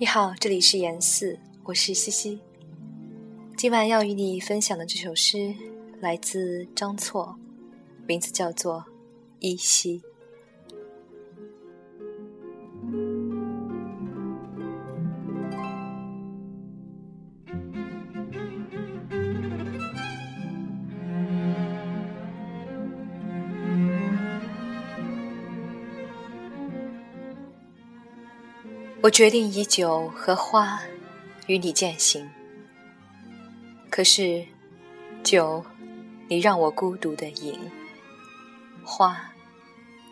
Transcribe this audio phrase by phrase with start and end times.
[0.00, 2.38] 你好，这里是严四，我是西西。
[3.56, 5.52] 今晚要与你分享的这首诗
[5.98, 7.34] 来自张错，
[8.06, 8.76] 名字叫做
[9.40, 10.00] 《依稀》。
[29.08, 30.82] 我决定以酒和花
[31.46, 32.28] 与你践行，
[33.88, 34.44] 可是
[35.24, 35.64] 酒，
[36.28, 37.54] 你让我孤独的饮；
[38.84, 39.32] 花，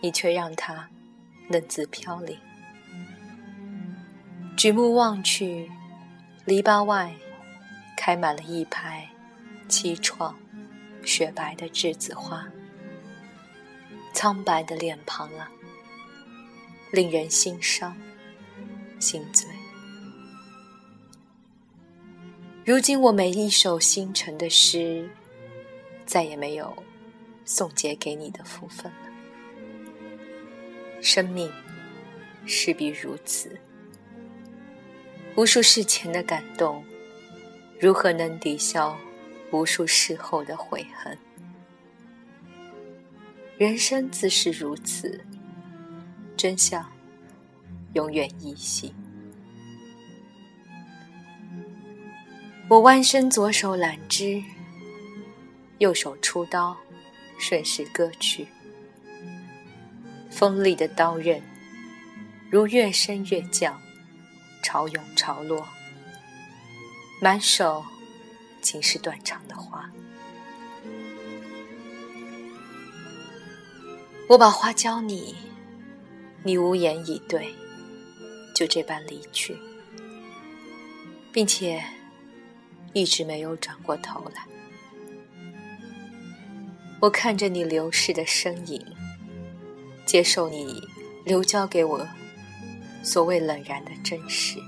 [0.00, 0.88] 你却让它
[1.48, 2.38] 嫩自飘零。
[4.56, 5.70] 举目望去，
[6.46, 7.14] 篱笆外
[7.98, 9.06] 开满了一排
[9.68, 10.32] 凄怆、
[11.04, 12.46] 雪白的栀子花，
[14.14, 15.50] 苍白的脸庞啊，
[16.90, 17.94] 令人心伤。
[18.98, 19.48] 心醉。
[22.64, 25.08] 如今我每一首星辰的诗，
[26.04, 26.76] 再也没有
[27.44, 28.98] 送结给你的福分了。
[31.00, 31.52] 生命
[32.44, 33.56] 势必如此，
[35.36, 36.84] 无数事前的感动，
[37.78, 38.98] 如何能抵消
[39.52, 41.16] 无数事后的悔恨？
[43.58, 45.24] 人生自是如此，
[46.36, 46.95] 真相。
[47.96, 48.94] 永远依稀。
[52.68, 54.42] 我弯身，左手揽枝，
[55.78, 56.76] 右手出刀，
[57.38, 58.46] 顺势割去。
[60.30, 61.42] 锋利的刀刃，
[62.50, 63.80] 如越升越降，
[64.62, 65.66] 潮涌潮落。
[67.22, 67.82] 满手
[68.60, 69.90] 尽是断肠的花。
[74.28, 75.34] 我把花交你，
[76.42, 77.54] 你无言以对。
[78.56, 79.54] 就这般离去，
[81.30, 81.84] 并且
[82.94, 84.46] 一直没有转过头来。
[87.00, 88.82] 我看着你流逝的身影，
[90.06, 90.88] 接受你
[91.26, 92.08] 留交给我
[93.02, 94.58] 所谓冷然的真实。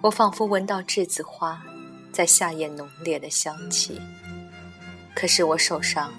[0.00, 1.62] 我仿佛闻到栀子花
[2.10, 4.00] 在夏夜浓烈的香气，
[5.14, 6.12] 可是我手上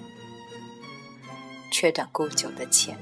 [1.70, 2.96] 缺短固久的钱。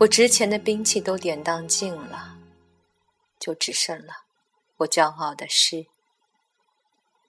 [0.00, 2.36] 我值钱的兵器都典当尽了，
[3.38, 4.12] 就只剩了
[4.78, 5.86] 我骄傲的诗。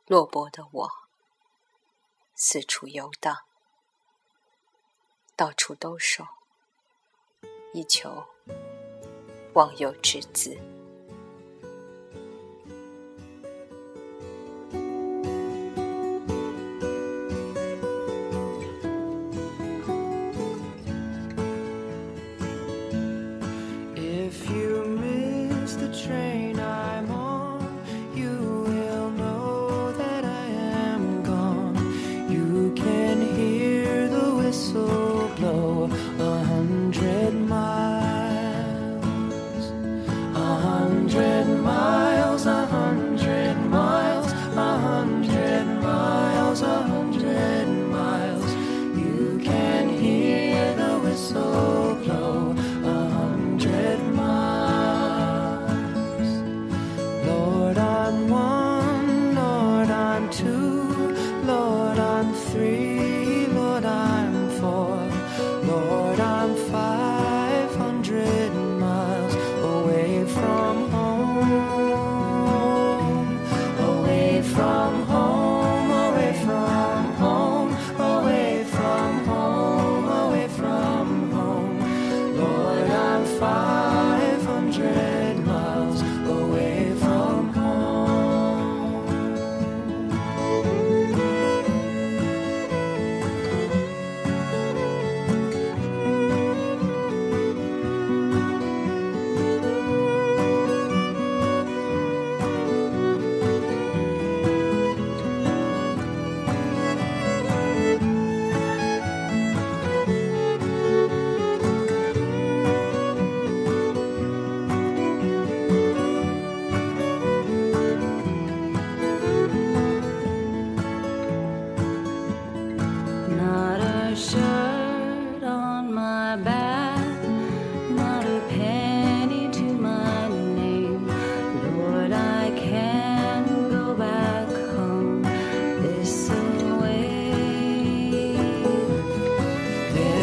[0.08, 0.92] 落魄的我，
[2.36, 3.38] 四处游荡，
[5.36, 6.26] 到处兜售，
[7.74, 8.26] 以求
[9.54, 10.58] 忘忧之资。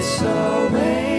[0.03, 1.12] it's so.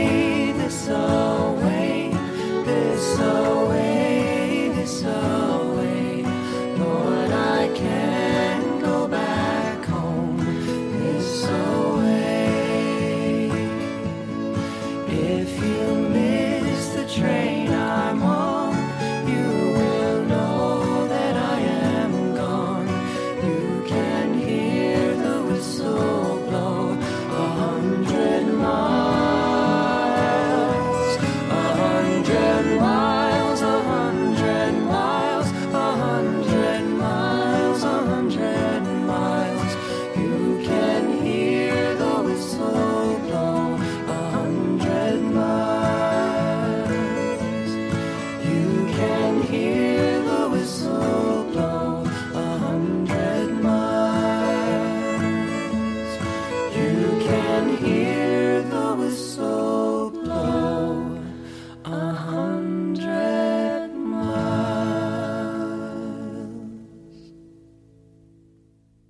[59.15, 59.52] soul.